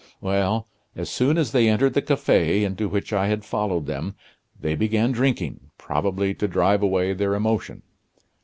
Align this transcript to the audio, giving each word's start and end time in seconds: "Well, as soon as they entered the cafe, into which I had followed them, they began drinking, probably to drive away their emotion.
"Well, 0.19 0.67
as 0.95 1.11
soon 1.11 1.37
as 1.37 1.51
they 1.51 1.69
entered 1.69 1.93
the 1.93 2.01
cafe, 2.01 2.63
into 2.63 2.89
which 2.89 3.13
I 3.13 3.27
had 3.27 3.45
followed 3.45 3.85
them, 3.85 4.15
they 4.59 4.73
began 4.73 5.11
drinking, 5.11 5.59
probably 5.77 6.33
to 6.33 6.47
drive 6.47 6.81
away 6.81 7.13
their 7.13 7.35
emotion. 7.35 7.83